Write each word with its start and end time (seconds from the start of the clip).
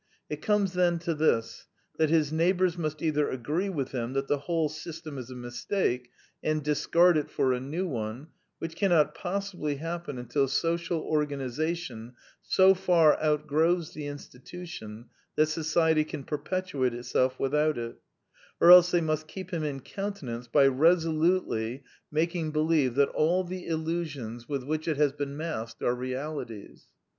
It 0.31 0.41
comes 0.41 0.73
then 0.73 0.97
to 1.05 1.13
this, 1.13 1.67
that 1.99 2.09
his 2.09 2.33
neighbors 2.33 2.75
must 2.75 3.03
either 3.03 3.29
agree 3.29 3.69
with 3.69 3.91
him 3.91 4.13
that 4.13 4.27
the 4.27 4.39
whole 4.39 4.67
system 4.67 5.19
is 5.19 5.29
a 5.29 5.35
mistake, 5.35 6.09
and 6.41 6.63
discard 6.63 7.17
it 7.17 7.29
for 7.29 7.53
a 7.53 7.59
new 7.59 7.87
one, 7.87 8.29
which 8.57 8.75
cannot 8.75 9.13
possibly 9.13 9.75
happen 9.75 10.17
until 10.17 10.47
social 10.47 11.01
organization 11.01 12.13
so 12.41 12.73
far 12.73 13.15
outgrows 13.21 13.93
the 13.93 14.07
institution 14.07 15.05
that 15.35 15.49
Society 15.49 16.03
can 16.03 16.23
perpetuate 16.23 16.95
itself 16.95 17.39
without 17.39 17.77
it; 17.77 17.97
or 18.59 18.71
else 18.71 18.89
they 18.89 19.01
must 19.01 19.27
keep 19.27 19.51
him 19.53 19.63
in 19.63 19.81
countenance 19.81 20.47
by 20.47 20.65
resolutely 20.65 21.83
making 22.11 22.49
be 22.49 22.59
24 22.59 22.63
The 22.63 22.63
Quintessence 22.63 22.87
of 22.87 22.87
Ibsenism 22.87 22.87
lieve 22.87 22.95
that 22.95 23.15
all 23.19 23.43
the 23.43 23.67
illusions 23.67 24.49
with 24.49 24.63
which 24.63 24.87
it 24.87 24.97
has 24.97 25.11
been 25.11 25.37
masked 25.37 25.83
are 25.83 25.93
realities. 25.93 26.87